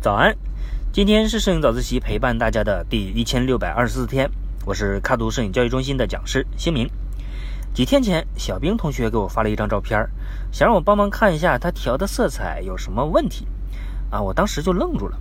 [0.00, 0.36] 早安，
[0.92, 4.30] 今天是摄影早自习陪伴大家的第一千六百二十四天，
[4.66, 6.86] 我是卡图摄影教育中心的讲师星明。
[7.72, 10.06] 几天前，小兵同学给我发了一张照片，
[10.52, 13.48] 想让我帮忙看一下他调的色彩有什么问题。
[14.10, 15.18] 啊，我当时就愣住了，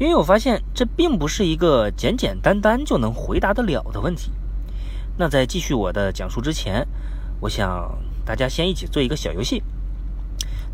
[0.00, 4.32] 因为我发现这并不是一个简简单单就能回答得了的问题。
[5.16, 6.84] 那在继续我的讲述之前，
[7.38, 9.62] 我想大家先一起做一个小游戏，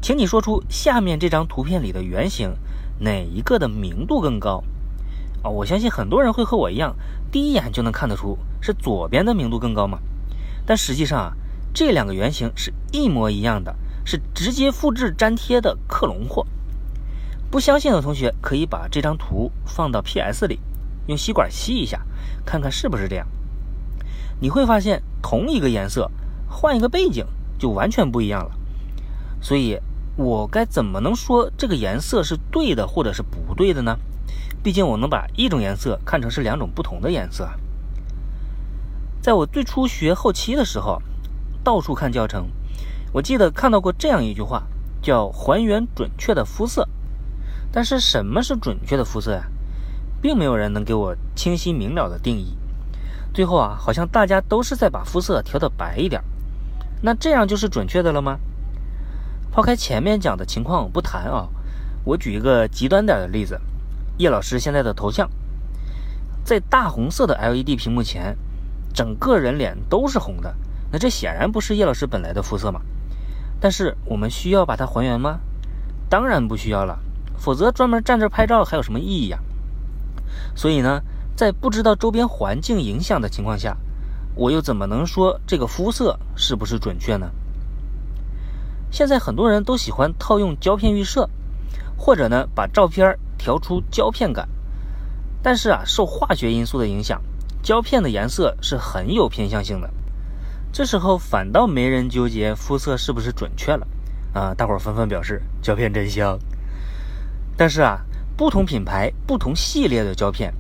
[0.01, 2.55] 请你说出下面这张图片里的圆形。
[3.01, 4.65] 哪一个的明度更高？
[5.45, 6.97] 啊，我相信很多人会和我一样，
[7.31, 10.01] 第一眼就能看得出是左边的明度更高嘛。
[10.67, 11.33] 但实际上啊，
[11.73, 16.45] 这两个圆形是一模一样的，是直接复制粘贴的克隆货。
[17.53, 20.59] 不相信的同学可以把这张图放到 PS 里，
[21.07, 22.05] 用吸管吸一下，
[22.45, 23.29] 看看是不是这样。
[24.41, 26.11] 你会发现，同一个颜色，
[26.49, 27.25] 换一个背景
[27.61, 28.51] 就完全不一样了。
[29.41, 29.79] 所以。
[30.19, 33.97] 我该怎么能说这个颜色是对的，或者是不对的呢？
[34.65, 37.49] 毕竟我能把一种颜色看成是两种不同的颜色。
[39.23, 41.01] 在我最初学后期的时候，
[41.63, 42.49] 到处看教程，
[43.13, 44.65] 我记得看到过这样一句话，
[45.01, 46.89] 叫“还原准确的肤色”。
[47.71, 49.45] 但是什么是准确的肤色呀？
[50.21, 52.59] 并没有人能给我清晰明了的定义。
[53.33, 56.21] 最后啊，好像大家都是在把肤色调的白一点。
[57.03, 58.41] 那这样就是准确的了吗？
[59.51, 61.49] 抛开前面讲的情况不谈啊，
[62.05, 63.61] 我举一个极端点的例子，
[64.17, 65.29] 叶老师现在的头像，
[66.45, 68.37] 在大红色的 LED 屏幕前，
[68.95, 70.55] 整个人脸都是红的，
[70.93, 72.81] 那这显然不是叶老师本来的肤色嘛。
[73.61, 75.41] 但是我们需要把它还原吗？
[76.09, 77.01] 当然不需要了，
[77.37, 79.41] 否则专门站这拍照还有什么意义呀？
[80.55, 81.03] 所以呢，
[81.35, 83.77] 在不知道周边环境影响的情况下，
[84.37, 87.31] 我又怎么能说这个肤色是不是准确呢？
[88.91, 91.29] 现在很多人都喜欢套用胶片预设，
[91.97, 94.49] 或者呢把照片调出胶片感。
[95.43, 97.21] 但是啊，受化学因素的影响，
[97.63, 99.91] 胶片的颜色是很有偏向性的。
[100.73, 103.87] 这时候反倒没人纠结肤色是不是准确了
[104.35, 106.39] 啊，大伙纷纷表示胶片真香。
[107.57, 108.01] 但是啊，
[108.37, 110.53] 不同品牌、不同系列的胶片，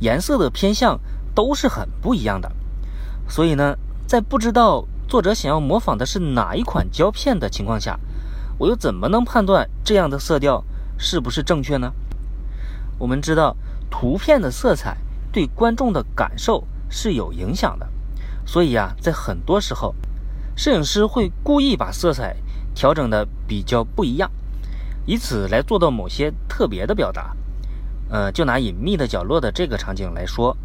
[0.00, 0.98] 颜色的偏向
[1.34, 2.50] 都是很不一样的。
[3.28, 4.86] 所以呢，在不知道。
[5.06, 7.98] 作者想要模仿的是哪一款胶片的情况下，
[8.58, 10.64] 我又怎么能判断这样的色调
[10.98, 11.92] 是不是正确呢？
[12.98, 13.56] 我们知道，
[13.90, 14.96] 图片的色彩
[15.30, 17.86] 对观众的感受是有影响的，
[18.46, 19.94] 所以啊，在很多时候，
[20.56, 22.36] 摄影师会故意把色彩
[22.74, 24.30] 调整的比较不一样，
[25.06, 27.36] 以此来做到某些特别的表达。
[28.08, 30.56] 呃，就拿隐秘的角落的这个场景来说，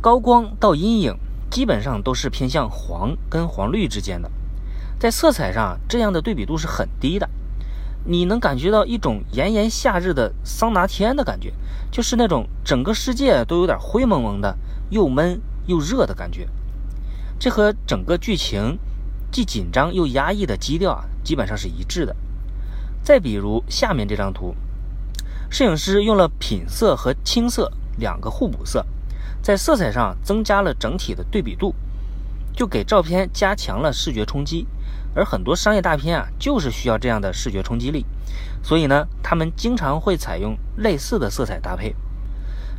[0.00, 1.16] 高光到阴影。
[1.50, 4.30] 基本上都是偏向黄跟黄绿之间的，
[4.98, 7.28] 在色彩上这样的对比度是很低的，
[8.04, 11.52] 你能感觉到一种炎炎夏日的桑拿天的感觉，
[11.90, 14.56] 就是那种整个世界都有点灰蒙蒙的，
[14.90, 16.48] 又闷又热的感觉。
[17.38, 18.78] 这和整个剧情
[19.30, 22.14] 既紧张又压抑的基调啊，基本上是一致的。
[23.02, 24.54] 再比如下面这张图，
[25.50, 28.84] 摄影师用了品色和青色两个互补色。
[29.42, 31.74] 在色彩上增加了整体的对比度，
[32.54, 34.66] 就给照片加强了视觉冲击。
[35.14, 38.04] 而很多商业大片啊，就是需要这样的视觉冲击力，
[38.62, 41.94] 所以呢，他们经常会采用类似的色彩搭配。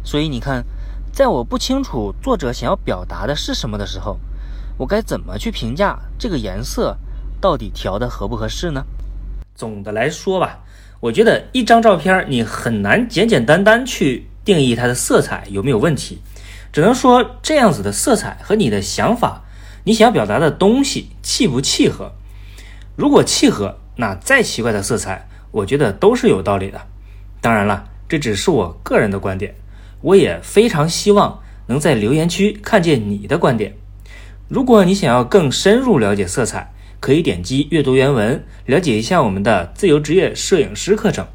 [0.04, 0.64] 所以你看，
[1.12, 4.18] 在我不清楚作者想要表达的是什么的时候，
[4.78, 6.96] 我该怎么去评价这个颜色
[7.42, 8.86] 到底调的合不合适呢？
[9.56, 10.60] 总的来说吧，
[11.02, 16.22] 我觉得一张照片你很难简简单单去定义它的色彩有没有问题。
[16.72, 19.44] 只能说这样子的色彩和你的想法，
[19.86, 22.12] 你想要表达的东西契不契合？
[22.96, 26.80] 如果契合，那再奇怪的色彩，我觉得都是有道理的。
[27.42, 29.56] 当然了，这只是我个人的观点，
[30.02, 33.76] 我也非常希望能在留言区看见你的观点。
[34.48, 41.26] 如果你想要更深入了解色彩，可以点击阅读原文，了解一下我们的自由职业摄影师课程，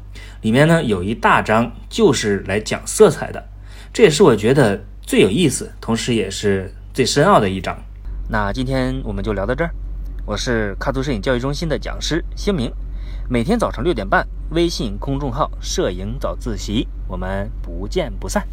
[0.41, 3.49] 里面呢有一大章就是来讲色彩的，
[3.91, 4.85] 这也是我觉得。
[5.05, 7.77] 最有意思，同时也是最深奥的一章。
[8.27, 9.69] 那今天我们就聊到这儿。
[10.25, 12.73] 我是喀图摄影教育中心的讲师星明，
[13.29, 18.47] 每天早上六点半，微信公众号“摄影早自习”，我们不见不散。